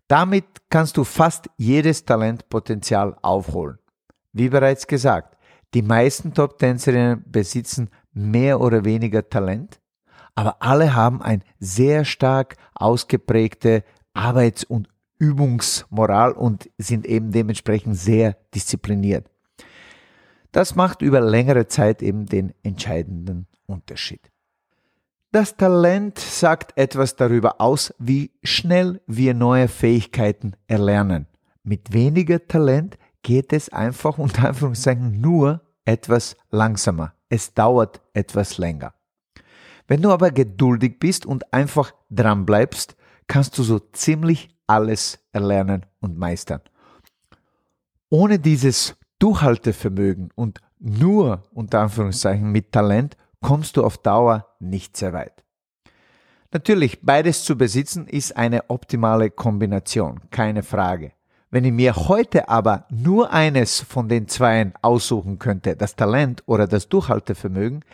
Damit 0.09 0.47
kannst 0.71 0.97
du 0.97 1.05
fast 1.05 1.50
jedes 1.59 2.07
Talentpotenzial 2.07 3.17
aufholen. 3.21 3.79
Wie 4.33 4.49
bereits 4.49 4.87
gesagt, 4.87 5.37
die 5.75 5.83
meisten 5.83 6.33
Top-Tänzerinnen 6.33 7.23
besitzen 7.27 7.91
mehr 8.15 8.62
oder 8.62 8.87
weniger 8.87 9.29
Talent, 9.29 9.79
aber 10.35 10.62
alle 10.62 10.95
haben 10.95 11.21
ein 11.21 11.45
sehr 11.61 12.07
stark 12.07 12.57
ausgeprägte 12.75 13.85
Arbeits- 14.15 14.65
und 14.65 14.88
Übungsmoral 15.19 16.33
und 16.33 16.71
sind 16.79 17.05
eben 17.05 17.31
dementsprechend 17.31 17.97
sehr 17.97 18.38
diszipliniert. 18.55 19.31
Das 20.52 20.75
macht 20.75 21.02
über 21.02 21.21
längere 21.21 21.67
Zeit 21.67 22.02
eben 22.02 22.26
den 22.26 22.55
entscheidenden 22.62 23.47
Unterschied. 23.67 24.31
Das 25.31 25.57
Talent 25.57 26.19
sagt 26.19 26.76
etwas 26.78 27.17
darüber 27.17 27.61
aus, 27.61 27.95
wie 27.99 28.31
schnell 28.43 29.02
wir 29.07 29.35
neue 29.35 29.69
Fähigkeiten 29.69 30.55
erlernen. 30.67 31.26
Mit 31.62 31.93
weniger 31.93 32.47
Talent 32.47 32.99
geht 33.23 33.52
es 33.52 33.69
einfach 33.69 34.17
unter 34.19 34.49
Anführungszeichen 34.49 35.21
nur 35.21 35.61
etwas 35.85 36.37
langsamer. 36.50 37.12
Es 37.28 37.52
dauert 37.52 38.00
etwas 38.14 38.57
länger. 38.57 38.95
Wenn 39.87 40.02
du 40.02 40.11
aber 40.12 40.31
geduldig 40.31 40.99
bist 40.99 41.26
und 41.26 41.52
einfach 41.52 41.93
dran 42.11 42.47
bleibst, 42.47 42.97
kannst 43.26 43.57
du 43.59 43.62
so 43.62 43.78
ziemlich 43.78 44.49
alles 44.67 45.19
erlernen 45.33 45.87
und 46.00 46.19
meistern. 46.19 46.61
Ohne 48.11 48.38
dieses 48.38 48.97
Durchhaltevermögen 49.18 50.30
und 50.34 50.60
nur 50.78 51.42
unter 51.52 51.80
Anführungszeichen 51.80 52.50
mit 52.50 52.72
Talent 52.72 53.16
kommst 53.40 53.76
du 53.76 53.84
auf 53.84 53.98
Dauer 53.98 54.46
nicht 54.60 54.96
sehr 54.96 55.12
weit. 55.12 55.44
Natürlich, 56.52 57.02
beides 57.02 57.44
zu 57.44 57.58
besitzen 57.58 58.06
ist 58.06 58.37
eine 58.37 58.70
optimale 58.70 59.30
Kombination, 59.30 60.20
keine 60.30 60.62
Frage. 60.62 61.12
Wenn 61.50 61.64
ich 61.64 61.72
mir 61.72 61.94
heute 61.96 62.48
aber 62.48 62.87
nur 62.90 63.32
eines 63.32 63.80
von 63.80 64.08
den 64.08 64.28
zweien 64.28 64.75
aussuchen 64.82 65.38
könnte, 65.38 65.76
das 65.76 65.96
Talent 65.96 66.42
oder 66.46 66.66
das 66.66 66.88
Durchhaltevermögen, 66.88 67.84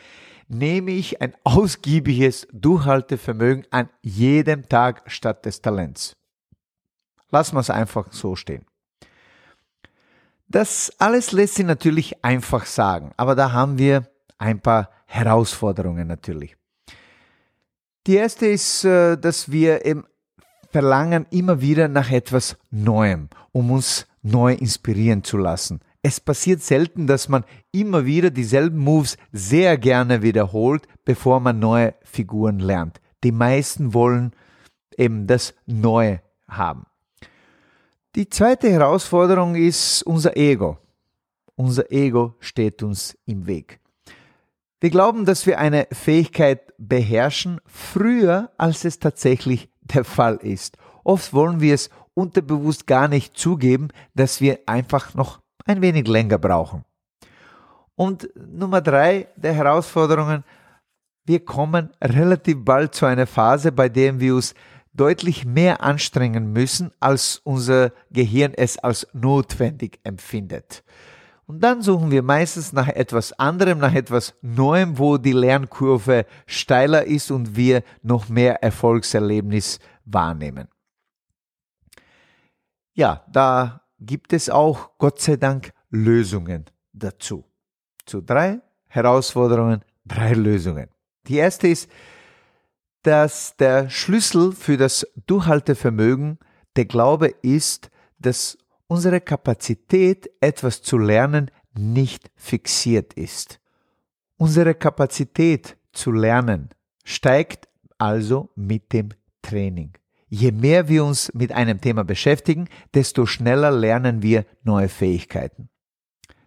nehme 0.48 0.90
ich 0.90 1.20
ein 1.20 1.34
ausgiebiges 1.44 2.46
Durchhaltevermögen 2.52 3.66
an 3.70 3.88
jedem 4.02 4.68
Tag 4.68 5.02
statt 5.06 5.46
des 5.46 5.62
Talents. 5.62 6.16
Lassen 7.30 7.56
wir 7.56 7.60
es 7.60 7.70
einfach 7.70 8.12
so 8.12 8.36
stehen. 8.36 8.66
Das 10.46 10.92
alles 10.98 11.32
lässt 11.32 11.54
sich 11.54 11.66
natürlich 11.66 12.24
einfach 12.24 12.66
sagen, 12.66 13.12
aber 13.16 13.34
da 13.34 13.52
haben 13.52 13.78
wir 13.78 14.08
ein 14.38 14.60
paar 14.60 14.90
Herausforderungen 15.06 16.06
natürlich. 16.06 16.56
Die 18.06 18.16
erste 18.16 18.46
ist, 18.46 18.84
äh, 18.84 19.16
dass 19.16 19.50
wir 19.50 19.84
eben 19.86 20.04
verlangen 20.70 21.26
immer 21.30 21.60
wieder 21.60 21.88
nach 21.88 22.10
etwas 22.10 22.56
Neuem, 22.70 23.28
um 23.52 23.70
uns 23.70 24.06
neu 24.22 24.54
inspirieren 24.54 25.22
zu 25.22 25.36
lassen. 25.36 25.80
Es 26.02 26.20
passiert 26.20 26.62
selten, 26.62 27.06
dass 27.06 27.28
man 27.28 27.44
immer 27.72 28.04
wieder 28.04 28.30
dieselben 28.30 28.78
Moves 28.78 29.16
sehr 29.32 29.78
gerne 29.78 30.22
wiederholt, 30.22 30.86
bevor 31.04 31.40
man 31.40 31.60
neue 31.60 31.94
Figuren 32.02 32.58
lernt. 32.58 33.00
Die 33.22 33.32
meisten 33.32 33.94
wollen 33.94 34.32
eben 34.98 35.26
das 35.26 35.54
Neue 35.64 36.20
haben. 36.46 36.84
Die 38.16 38.28
zweite 38.28 38.70
Herausforderung 38.70 39.56
ist 39.56 40.04
unser 40.04 40.36
Ego. 40.36 40.78
Unser 41.56 41.90
Ego 41.90 42.36
steht 42.38 42.80
uns 42.84 43.18
im 43.26 43.48
Weg. 43.48 43.80
Wir 44.80 44.90
glauben, 44.90 45.24
dass 45.24 45.46
wir 45.46 45.58
eine 45.58 45.88
Fähigkeit 45.90 46.72
beherrschen 46.78 47.60
früher, 47.66 48.52
als 48.56 48.84
es 48.84 49.00
tatsächlich 49.00 49.68
der 49.80 50.04
Fall 50.04 50.36
ist. 50.36 50.76
Oft 51.02 51.34
wollen 51.34 51.60
wir 51.60 51.74
es 51.74 51.90
unterbewusst 52.14 52.86
gar 52.86 53.08
nicht 53.08 53.36
zugeben, 53.36 53.88
dass 54.14 54.40
wir 54.40 54.60
einfach 54.66 55.14
noch 55.14 55.40
ein 55.64 55.82
wenig 55.82 56.06
länger 56.06 56.38
brauchen. 56.38 56.84
Und 57.96 58.28
Nummer 58.36 58.80
drei 58.80 59.26
der 59.34 59.54
Herausforderungen, 59.54 60.44
wir 61.26 61.44
kommen 61.44 61.90
relativ 62.00 62.64
bald 62.64 62.94
zu 62.94 63.06
einer 63.06 63.26
Phase, 63.26 63.72
bei 63.72 63.88
der 63.88 64.20
wir 64.20 64.36
uns 64.36 64.54
deutlich 64.94 65.44
mehr 65.44 65.82
anstrengen 65.82 66.52
müssen, 66.52 66.90
als 67.00 67.40
unser 67.44 67.92
Gehirn 68.10 68.54
es 68.54 68.78
als 68.78 69.06
notwendig 69.12 70.00
empfindet. 70.04 70.84
Und 71.46 71.60
dann 71.60 71.82
suchen 71.82 72.10
wir 72.10 72.22
meistens 72.22 72.72
nach 72.72 72.88
etwas 72.88 73.32
anderem, 73.38 73.78
nach 73.78 73.92
etwas 73.92 74.34
Neuem, 74.40 74.98
wo 74.98 75.18
die 75.18 75.32
Lernkurve 75.32 76.24
steiler 76.46 77.04
ist 77.04 77.30
und 77.30 77.54
wir 77.54 77.82
noch 78.02 78.28
mehr 78.28 78.62
Erfolgserlebnis 78.62 79.78
wahrnehmen. 80.06 80.68
Ja, 82.94 83.24
da 83.30 83.82
gibt 84.00 84.32
es 84.32 84.48
auch 84.48 84.90
Gott 84.98 85.20
sei 85.20 85.36
Dank 85.36 85.72
Lösungen 85.90 86.64
dazu. 86.92 87.44
Zu 88.06 88.22
drei 88.22 88.60
Herausforderungen, 88.86 89.84
drei 90.06 90.32
Lösungen. 90.32 90.88
Die 91.26 91.36
erste 91.36 91.68
ist, 91.68 91.90
dass 93.04 93.56
der 93.56 93.90
Schlüssel 93.90 94.52
für 94.52 94.76
das 94.76 95.06
Durchhaltevermögen 95.26 96.38
der 96.74 96.86
Glaube 96.86 97.28
ist, 97.42 97.90
dass 98.18 98.58
unsere 98.86 99.20
Kapazität, 99.20 100.30
etwas 100.40 100.82
zu 100.82 100.98
lernen, 100.98 101.50
nicht 101.76 102.30
fixiert 102.34 103.12
ist. 103.14 103.60
Unsere 104.36 104.74
Kapazität 104.74 105.76
zu 105.92 106.12
lernen 106.12 106.70
steigt 107.04 107.68
also 107.98 108.50
mit 108.56 108.92
dem 108.92 109.10
Training. 109.42 109.92
Je 110.28 110.50
mehr 110.50 110.88
wir 110.88 111.04
uns 111.04 111.32
mit 111.34 111.52
einem 111.52 111.80
Thema 111.80 112.04
beschäftigen, 112.04 112.68
desto 112.94 113.26
schneller 113.26 113.70
lernen 113.70 114.22
wir 114.22 114.46
neue 114.62 114.88
Fähigkeiten. 114.88 115.68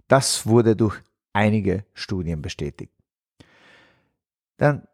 Das 0.08 0.48
wurde 0.48 0.76
durch 0.76 1.00
einige 1.34 1.86
Studien 1.94 2.42
bestätigt. 2.42 2.94
Dann 4.58 4.88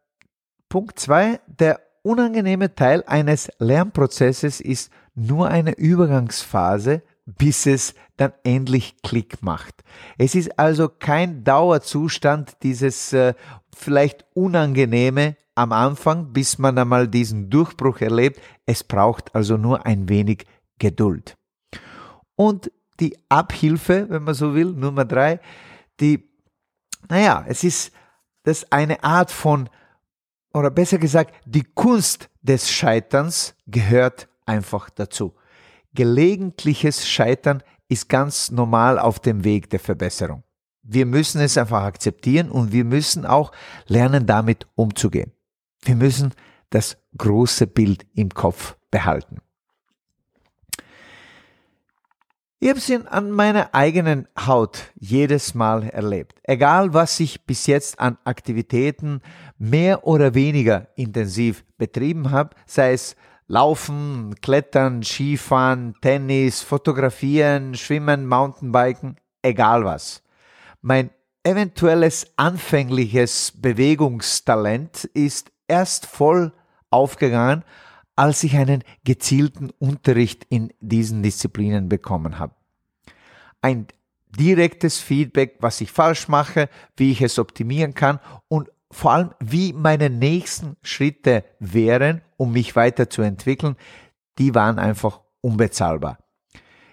Punkt 0.73 0.99
zwei: 0.99 1.39
Der 1.45 1.81
unangenehme 2.01 2.73
Teil 2.73 3.03
eines 3.05 3.47
Lernprozesses 3.59 4.59
ist 4.59 4.91
nur 5.13 5.47
eine 5.47 5.77
Übergangsphase, 5.77 7.03
bis 7.27 7.67
es 7.67 7.93
dann 8.17 8.33
endlich 8.43 8.95
Klick 9.03 9.43
macht. 9.43 9.83
Es 10.17 10.33
ist 10.33 10.57
also 10.57 10.89
kein 10.89 11.43
Dauerzustand 11.43 12.57
dieses 12.63 13.13
äh, 13.13 13.35
vielleicht 13.75 14.25
unangenehme 14.33 15.37
am 15.53 15.73
Anfang, 15.73 16.33
bis 16.33 16.57
man 16.57 16.75
einmal 16.79 17.07
diesen 17.07 17.51
Durchbruch 17.51 18.01
erlebt. 18.01 18.41
Es 18.65 18.83
braucht 18.83 19.35
also 19.35 19.57
nur 19.57 19.85
ein 19.85 20.09
wenig 20.09 20.47
Geduld. 20.79 21.37
Und 22.35 22.71
die 22.99 23.15
Abhilfe, 23.29 24.07
wenn 24.09 24.23
man 24.23 24.33
so 24.33 24.55
will, 24.55 24.73
Nummer 24.73 25.05
drei, 25.05 25.39
die, 25.99 26.27
naja, 27.09 27.45
es 27.47 27.63
ist 27.63 27.93
das 28.41 28.71
eine 28.71 29.03
Art 29.03 29.29
von, 29.29 29.69
oder 30.53 30.69
besser 30.69 30.97
gesagt, 30.97 31.33
die 31.45 31.63
Kunst 31.63 32.29
des 32.41 32.71
Scheiterns 32.71 33.55
gehört 33.67 34.27
einfach 34.45 34.89
dazu. 34.89 35.33
Gelegentliches 35.93 37.07
Scheitern 37.07 37.63
ist 37.87 38.09
ganz 38.09 38.51
normal 38.51 38.99
auf 38.99 39.19
dem 39.19 39.43
Weg 39.43 39.69
der 39.69 39.79
Verbesserung. 39.79 40.43
Wir 40.81 41.05
müssen 41.05 41.39
es 41.39 41.57
einfach 41.57 41.83
akzeptieren 41.83 42.49
und 42.49 42.71
wir 42.71 42.83
müssen 42.83 43.25
auch 43.25 43.51
lernen, 43.87 44.25
damit 44.25 44.67
umzugehen. 44.75 45.31
Wir 45.81 45.95
müssen 45.95 46.33
das 46.69 46.97
große 47.17 47.67
Bild 47.67 48.05
im 48.15 48.29
Kopf 48.29 48.75
behalten. 48.91 49.42
Ich 52.63 52.69
habe 52.69 52.79
es 52.79 52.89
an 53.07 53.31
meiner 53.31 53.75
eigenen 53.75 54.25
Haut 54.39 54.93
jedes 54.97 55.53
Mal 55.53 55.89
erlebt. 55.89 56.39
Egal, 56.43 56.93
was 56.93 57.19
ich 57.19 57.45
bis 57.45 57.67
jetzt 57.67 57.99
an 57.99 58.17
Aktivitäten 58.23 59.19
mehr 59.57 60.07
oder 60.07 60.33
weniger 60.33 60.87
intensiv 60.95 61.65
betrieben 61.77 62.31
habe, 62.31 62.55
sei 62.65 62.93
es 62.93 63.17
Laufen, 63.47 64.35
Klettern, 64.41 65.03
Skifahren, 65.03 65.95
Tennis, 65.99 66.61
Fotografieren, 66.61 67.75
Schwimmen, 67.75 68.27
Mountainbiken, 68.27 69.17
egal 69.41 69.83
was. 69.83 70.23
Mein 70.81 71.09
eventuelles 71.43 72.27
anfängliches 72.37 73.51
Bewegungstalent 73.57 75.03
ist 75.13 75.51
erst 75.67 76.05
voll 76.05 76.53
aufgegangen, 76.89 77.65
als 78.15 78.43
ich 78.43 78.55
einen 78.55 78.83
gezielten 79.03 79.71
Unterricht 79.79 80.45
in 80.49 80.71
diesen 80.79 81.23
Disziplinen 81.23 81.89
bekommen 81.89 82.39
habe. 82.39 82.55
Ein 83.61 83.87
direktes 84.29 84.99
Feedback, 84.99 85.57
was 85.59 85.81
ich 85.81 85.91
falsch 85.91 86.27
mache, 86.27 86.69
wie 86.97 87.11
ich 87.11 87.21
es 87.21 87.39
optimieren 87.39 87.93
kann 87.93 88.19
und 88.47 88.69
vor 88.91 89.11
allem, 89.11 89.31
wie 89.39 89.73
meine 89.73 90.09
nächsten 90.09 90.77
Schritte 90.83 91.43
wären, 91.59 92.21
um 92.37 92.51
mich 92.51 92.75
weiterzuentwickeln, 92.75 93.75
die 94.37 94.53
waren 94.53 94.77
einfach 94.77 95.21
unbezahlbar. 95.41 96.19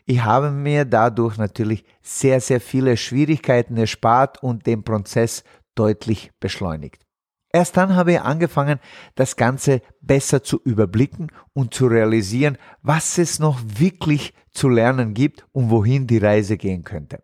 Ich 0.06 0.24
habe 0.24 0.50
mir 0.50 0.86
dadurch 0.86 1.36
natürlich 1.36 1.84
sehr, 2.02 2.40
sehr 2.40 2.60
viele 2.60 2.96
Schwierigkeiten 2.96 3.76
erspart 3.76 4.42
und 4.42 4.66
den 4.66 4.82
Prozess 4.82 5.44
deutlich 5.74 6.30
beschleunigt. 6.40 7.06
Erst 7.52 7.76
dann 7.76 7.96
habe 7.96 8.12
ich 8.12 8.20
angefangen, 8.20 8.78
das 9.16 9.36
Ganze 9.36 9.82
besser 10.00 10.42
zu 10.42 10.60
überblicken 10.62 11.32
und 11.52 11.74
zu 11.74 11.86
realisieren, 11.86 12.58
was 12.82 13.18
es 13.18 13.38
noch 13.40 13.60
wirklich 13.64 14.34
zu 14.52 14.68
lernen 14.68 15.14
gibt 15.14 15.46
und 15.52 15.70
wohin 15.70 16.06
die 16.06 16.18
Reise 16.18 16.56
gehen 16.56 16.84
könnte. 16.84 17.22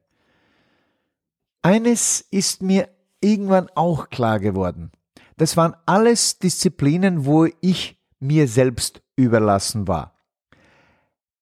Eines 1.62 2.20
ist 2.30 2.62
mir 2.62 2.88
irgendwann 3.20 3.68
auch 3.74 4.08
klar 4.08 4.40
geworden. 4.40 4.90
Das 5.36 5.56
waren 5.56 5.76
alles 5.86 6.38
Disziplinen, 6.38 7.24
wo 7.24 7.46
ich 7.60 7.98
mir 8.18 8.48
selbst 8.48 9.02
überlassen 9.16 9.86
war. 9.86 10.16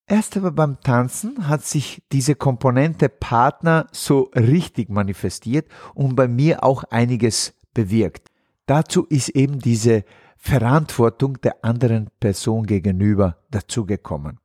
Erst 0.07 0.37
aber 0.37 0.51
beim 0.51 0.81
Tanzen 0.81 1.49
hat 1.49 1.65
sich 1.65 2.03
diese 2.13 2.35
Komponente 2.35 3.09
Partner 3.09 3.87
so 3.93 4.31
richtig 4.35 4.91
manifestiert 4.91 5.69
und 5.95 6.15
bei 6.15 6.29
mir 6.29 6.63
auch 6.63 6.85
einiges 6.85 7.55
bewirkt. 7.73 8.31
Dazu 8.67 9.05
ist 9.05 9.31
eben 9.31 9.59
diese 9.59 10.05
Verantwortung 10.37 11.41
der 11.41 11.65
anderen 11.65 12.11
Person 12.21 12.67
gegenüber 12.67 13.39
dazugekommen. 13.51 14.39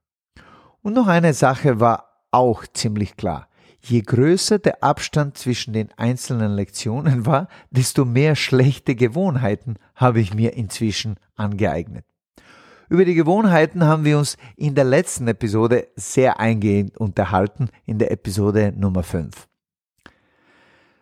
Und 0.82 0.94
noch 0.94 1.08
eine 1.08 1.34
Sache 1.34 1.80
war 1.80 2.24
auch 2.32 2.66
ziemlich 2.68 3.18
klar. 3.18 3.48
Je 3.82 4.02
größer 4.02 4.60
der 4.60 4.84
Abstand 4.84 5.38
zwischen 5.38 5.74
den 5.74 5.90
einzelnen 5.98 6.54
Lektionen 6.54 7.26
war, 7.26 7.48
desto 7.72 8.06
mehr 8.06 8.36
schlechte 8.36 8.96
Gewohnheiten 8.96 9.76
habe 9.96 10.20
ich 10.20 10.34
mir 10.34 10.54
inzwischen 10.54 11.16
angeeignet. 11.36 12.06
Über 12.90 13.06
die 13.06 13.14
Gewohnheiten 13.14 13.84
haben 13.86 14.04
wir 14.04 14.18
uns 14.18 14.36
in 14.58 14.76
der 14.76 14.84
letzten 14.84 15.28
Episode 15.28 15.88
sehr 15.96 16.40
eingehend 16.40 16.98
unterhalten, 16.98 17.70
in 17.86 18.00
der 18.00 18.12
Episode 18.12 18.74
Nummer 18.76 19.04
5. 19.04 19.49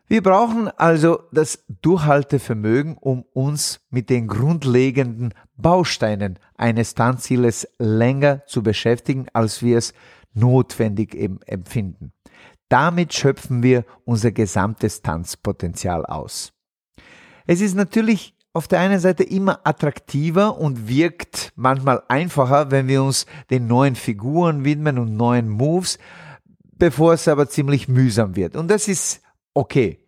Wir 0.10 0.24
brauchen 0.24 0.70
also 0.70 1.24
das 1.34 1.66
Durchhaltevermögen, 1.82 2.96
um 2.98 3.26
uns 3.34 3.82
mit 3.90 4.10
den 4.10 4.28
grundlegenden 4.28 5.34
Bausteinen 5.58 6.40
eines 6.56 6.96
Tanzzieles 6.96 7.68
länger 7.78 8.46
zu 8.46 8.64
beschäftigen, 8.64 9.28
als 9.34 9.62
wir 9.62 9.78
es 9.78 9.94
notwendig 10.34 11.14
empfinden. 11.14 12.14
Damit 12.70 13.14
schöpfen 13.14 13.64
wir 13.64 13.84
unser 14.06 14.32
gesamtes 14.32 15.02
Tanzpotenzial 15.02 16.06
aus. 16.06 16.54
Es 17.46 17.60
ist 17.60 17.76
natürlich 17.76 18.34
auf 18.54 18.70
der 18.70 18.80
einen 18.80 19.00
Seite 19.00 19.24
immer 19.24 19.60
attraktiver 19.66 20.58
und 20.58 20.88
wirkt 20.88 21.52
manchmal 21.58 22.02
einfacher, 22.08 22.72
wenn 22.72 22.88
wir 22.88 23.04
uns 23.04 23.26
den 23.50 23.68
neuen 23.68 23.96
Figuren 23.96 24.64
widmen 24.64 25.00
und 25.00 25.18
neuen 25.18 25.50
Moves, 25.50 26.00
bevor 26.78 27.14
es 27.14 27.28
aber 27.28 27.50
ziemlich 27.50 27.90
mühsam 27.90 28.38
wird. 28.38 28.56
Und 28.56 28.70
das 28.70 28.88
ist 28.88 29.22
okay. 29.58 30.00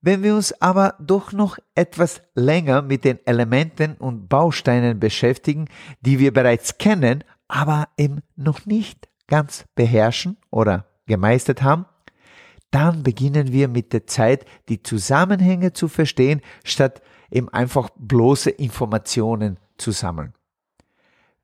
Wenn 0.00 0.22
wir 0.22 0.34
uns 0.34 0.52
aber 0.60 0.94
doch 1.00 1.32
noch 1.32 1.58
etwas 1.74 2.20
länger 2.34 2.82
mit 2.82 3.04
den 3.04 3.18
Elementen 3.26 3.94
und 3.94 4.28
Bausteinen 4.28 5.00
beschäftigen, 5.00 5.66
die 6.02 6.18
wir 6.18 6.32
bereits 6.32 6.76
kennen, 6.76 7.24
aber 7.48 7.88
eben 7.96 8.20
noch 8.36 8.66
nicht 8.66 9.08
ganz 9.26 9.64
beherrschen 9.74 10.36
oder 10.50 10.86
gemeistert 11.06 11.62
haben, 11.62 11.86
dann 12.70 13.02
beginnen 13.02 13.52
wir 13.52 13.68
mit 13.68 13.92
der 13.92 14.06
Zeit 14.06 14.44
die 14.68 14.82
Zusammenhänge 14.82 15.72
zu 15.72 15.88
verstehen, 15.88 16.40
statt 16.64 17.02
eben 17.30 17.48
einfach 17.48 17.88
bloße 17.96 18.50
Informationen 18.50 19.58
zu 19.78 19.90
sammeln. 19.90 20.34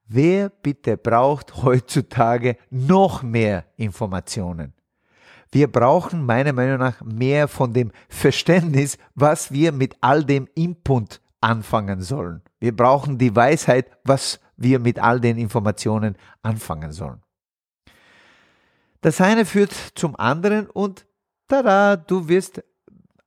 Wer 0.07 0.51
bitte 0.51 0.97
braucht 0.97 1.63
heutzutage 1.63 2.57
noch 2.69 3.23
mehr 3.23 3.65
Informationen? 3.77 4.75
Wir 5.53 5.71
brauchen 5.71 6.25
meiner 6.25 6.53
Meinung 6.53 6.79
nach 6.79 7.01
mehr 7.03 7.49
von 7.49 7.73
dem 7.73 7.91
Verständnis, 8.09 8.99
was 9.15 9.51
wir 9.51 9.73
mit 9.73 9.97
all 10.01 10.25
dem 10.25 10.49
Input 10.55 11.21
anfangen 11.41 12.03
sollen. 12.03 12.43
Wir 12.61 12.77
brauchen 12.77 13.19
die 13.19 13.35
Weisheit, 13.35 13.91
was 14.05 14.41
wir 14.57 14.79
mit 14.79 14.99
all 14.99 15.21
den 15.21 15.39
Informationen 15.39 16.17
anfangen 16.43 16.93
sollen. 16.93 17.23
Das 19.01 19.21
eine 19.21 19.45
führt 19.45 19.73
zum 19.95 20.15
anderen 20.17 20.69
und 20.69 21.07
tada, 21.49 21.97
du 21.97 22.29
wirst 22.29 22.63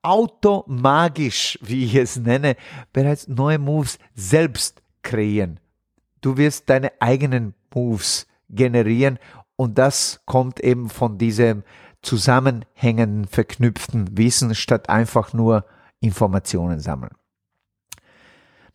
automagisch, 0.03 1.57
wie 1.61 1.85
ich 1.85 1.95
es 1.95 2.17
nenne, 2.17 2.55
bereits 2.91 3.27
neue 3.27 3.57
Moves 3.57 3.97
selbst 4.13 4.81
kreieren. 5.01 5.59
Du 6.21 6.37
wirst 6.37 6.69
deine 6.69 6.91
eigenen 7.01 7.55
Moves 7.73 8.27
generieren 8.49 9.17
und 9.55 9.77
das 9.77 10.21
kommt 10.25 10.59
eben 10.59 10.89
von 10.89 11.17
diesem 11.17 11.63
zusammenhängenden, 12.03 13.25
verknüpften 13.25 14.17
Wissen 14.17 14.53
statt 14.53 14.89
einfach 14.89 15.33
nur 15.33 15.65
Informationen 15.99 16.79
sammeln. 16.79 17.15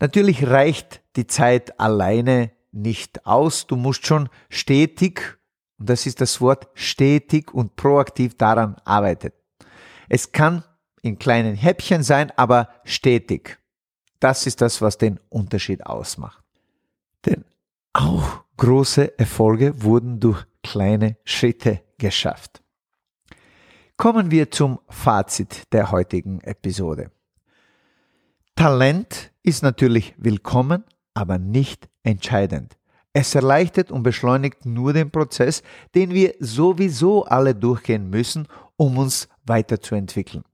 Natürlich 0.01 0.47
reicht 0.47 1.03
die 1.17 1.27
Zeit 1.27 1.79
alleine 1.79 2.53
nicht 2.73 3.27
aus. 3.27 3.67
Du 3.67 3.77
musst 3.77 4.07
schon 4.07 4.29
stetig, 4.49 5.39
und 5.79 5.89
das 5.89 6.07
ist 6.07 6.21
das 6.21 6.41
Wort 6.41 6.69
stetig 6.75 7.53
und 7.53 7.77
proaktiv 7.77 8.37
daran 8.37 8.77
arbeiten. 8.85 9.33
Es 10.09 10.33
kann 10.33 10.65
in 11.03 11.19
kleinen 11.19 11.55
Häppchen 11.55 12.03
sein, 12.03 12.33
aber 12.37 12.69
stetig. 12.85 13.59
Das 14.21 14.47
ist 14.47 14.61
das, 14.61 14.83
was 14.83 14.99
den 14.99 15.21
Unterschied 15.29 15.87
ausmacht. 15.87 16.43
Denn 17.25 17.45
auch 17.93 18.45
große 18.57 19.19
Erfolge 19.19 19.83
wurden 19.83 20.19
durch 20.21 20.45
kleine 20.63 21.17
Schritte 21.25 21.83
geschafft. 21.99 22.63
Kommen 23.99 24.31
wir 24.31 24.49
zum 24.53 24.79
Fazit 24.89 25.73
der 25.73 25.91
heutigen 25.91 26.41
Episode. 26.43 27.11
Talent 28.55 29.33
ist 29.43 29.65
natürlich 29.65 30.15
willkommen, 30.17 30.85
aber 31.15 31.39
nicht 31.39 31.89
entscheidend. 32.05 32.77
Es 33.13 33.35
erleichtert 33.35 33.91
und 33.91 34.05
beschleunigt 34.05 34.65
nur 34.65 34.93
den 34.93 35.11
Prozess, 35.11 35.65
den 35.97 36.11
wir 36.11 36.37
sowieso 36.39 37.25
alle 37.25 37.57
durchgehen 37.57 38.09
müssen, 38.09 38.47
um 38.77 38.99
uns 38.99 39.29
weiterzuentwickeln. 39.45 40.45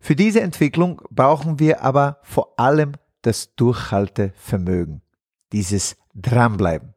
Für 0.00 0.16
diese 0.16 0.40
Entwicklung 0.40 1.00
brauchen 1.12 1.60
wir 1.60 1.84
aber 1.84 2.18
vor 2.24 2.58
allem 2.58 2.94
das 3.22 3.54
Durchhaltevermögen, 3.54 5.02
dieses 5.52 5.96
Dranbleiben. 6.16 6.94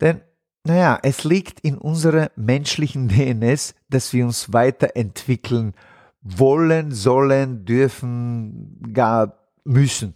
Denn, 0.00 0.22
naja, 0.66 0.98
es 1.02 1.24
liegt 1.24 1.60
in 1.60 1.78
unserer 1.78 2.30
menschlichen 2.36 3.08
DNS, 3.08 3.74
dass 3.88 4.12
wir 4.12 4.24
uns 4.24 4.52
weiterentwickeln 4.52 5.74
wollen, 6.22 6.92
sollen, 6.92 7.64
dürfen, 7.64 8.92
gar 8.92 9.38
müssen. 9.64 10.14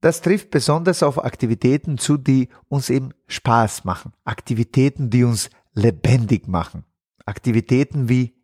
Das 0.00 0.22
trifft 0.22 0.50
besonders 0.50 1.02
auf 1.02 1.22
Aktivitäten 1.22 1.98
zu, 1.98 2.16
die 2.16 2.48
uns 2.68 2.88
eben 2.88 3.10
Spaß 3.28 3.84
machen. 3.84 4.12
Aktivitäten, 4.24 5.10
die 5.10 5.24
uns 5.24 5.50
lebendig 5.74 6.48
machen. 6.48 6.84
Aktivitäten 7.26 8.08
wie 8.08 8.34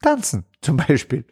Tanzen 0.00 0.44
zum 0.60 0.76
Beispiel. 0.76 1.24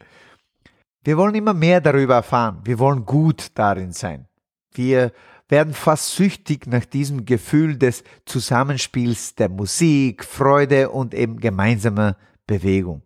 Wir 1.05 1.17
wollen 1.17 1.35
immer 1.35 1.55
mehr 1.55 1.81
darüber 1.81 2.17
erfahren. 2.17 2.61
Wir 2.65 2.79
wollen 2.79 3.07
gut 3.07 3.53
darin 3.55 3.93
sein. 3.93 4.27
Wir 4.73 5.13
werden 5.53 5.75
fast 5.75 6.17
süchtig 6.17 6.67
nach 6.67 6.87
diesem 6.87 7.27
Gefühl 7.27 7.77
des 7.77 8.05
Zusammenspiels 8.25 9.35
der 9.35 9.51
Musik, 9.51 10.25
Freude 10.25 10.89
und 10.89 11.13
eben 11.13 11.41
gemeinsamer 11.41 12.17
Bewegung. 12.47 13.03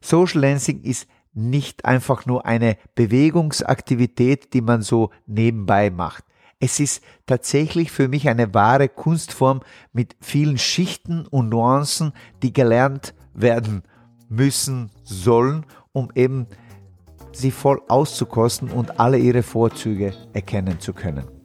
Social 0.00 0.42
Dancing 0.42 0.82
ist 0.82 1.08
nicht 1.34 1.84
einfach 1.84 2.24
nur 2.24 2.46
eine 2.46 2.76
Bewegungsaktivität, 2.94 4.54
die 4.54 4.60
man 4.60 4.82
so 4.82 5.10
nebenbei 5.26 5.90
macht. 5.90 6.24
Es 6.60 6.78
ist 6.78 7.02
tatsächlich 7.26 7.90
für 7.90 8.06
mich 8.06 8.28
eine 8.28 8.54
wahre 8.54 8.88
Kunstform 8.88 9.60
mit 9.92 10.14
vielen 10.20 10.58
Schichten 10.58 11.26
und 11.26 11.48
Nuancen, 11.48 12.12
die 12.44 12.52
gelernt 12.52 13.12
werden 13.34 13.82
müssen, 14.28 14.92
sollen, 15.02 15.66
um 15.90 16.12
eben 16.14 16.46
sie 17.32 17.50
voll 17.50 17.82
auszukosten 17.88 18.70
und 18.70 19.00
alle 19.00 19.18
ihre 19.18 19.42
Vorzüge 19.42 20.14
erkennen 20.32 20.78
zu 20.78 20.92
können. 20.92 21.35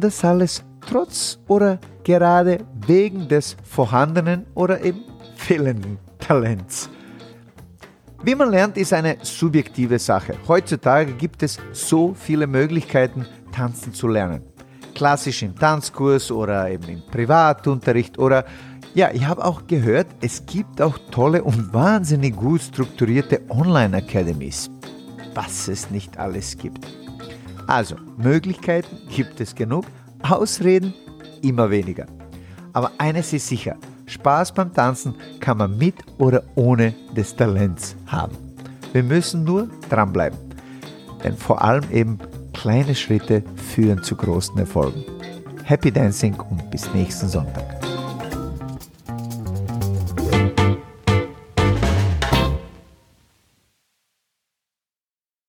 Das 0.00 0.24
alles 0.24 0.62
trotz 0.86 1.38
oder 1.48 1.80
gerade 2.04 2.58
wegen 2.86 3.26
des 3.26 3.56
vorhandenen 3.64 4.46
oder 4.54 4.80
eben 4.84 5.00
fehlenden 5.34 5.98
Talents. 6.20 6.88
Wie 8.22 8.34
man 8.36 8.50
lernt, 8.50 8.76
ist 8.76 8.92
eine 8.92 9.16
subjektive 9.22 9.98
Sache. 9.98 10.34
Heutzutage 10.46 11.12
gibt 11.12 11.42
es 11.42 11.58
so 11.72 12.14
viele 12.14 12.46
Möglichkeiten, 12.46 13.26
tanzen 13.52 13.92
zu 13.92 14.06
lernen. 14.06 14.42
Klassisch 14.94 15.42
im 15.42 15.56
Tanzkurs 15.56 16.30
oder 16.30 16.70
eben 16.70 16.88
im 16.88 17.02
Privatunterricht 17.10 18.18
oder 18.18 18.44
ja, 18.94 19.10
ich 19.12 19.26
habe 19.26 19.44
auch 19.44 19.66
gehört, 19.66 20.06
es 20.20 20.46
gibt 20.46 20.80
auch 20.80 20.98
tolle 21.10 21.42
und 21.42 21.72
wahnsinnig 21.72 22.36
gut 22.36 22.62
strukturierte 22.62 23.42
Online-Academies. 23.48 24.70
Was 25.34 25.68
es 25.68 25.90
nicht 25.90 26.18
alles 26.18 26.56
gibt. 26.56 26.86
Also, 27.68 27.96
Möglichkeiten 28.16 28.96
gibt 29.14 29.40
es 29.42 29.54
genug, 29.54 29.84
Ausreden 30.22 30.94
immer 31.42 31.70
weniger. 31.70 32.06
Aber 32.72 32.90
eines 32.96 33.32
ist 33.34 33.46
sicher, 33.46 33.76
Spaß 34.06 34.52
beim 34.52 34.72
Tanzen 34.72 35.14
kann 35.38 35.58
man 35.58 35.76
mit 35.76 35.96
oder 36.16 36.42
ohne 36.54 36.94
des 37.14 37.36
Talents 37.36 37.94
haben. 38.06 38.34
Wir 38.94 39.02
müssen 39.02 39.44
nur 39.44 39.68
dranbleiben. 39.90 40.38
Denn 41.22 41.36
vor 41.36 41.60
allem 41.60 41.84
eben 41.92 42.18
kleine 42.54 42.94
Schritte 42.94 43.44
führen 43.74 44.02
zu 44.02 44.16
großen 44.16 44.56
Erfolgen. 44.58 45.04
Happy 45.64 45.92
Dancing 45.92 46.34
und 46.40 46.70
bis 46.70 46.92
nächsten 46.94 47.28
Sonntag. 47.28 47.77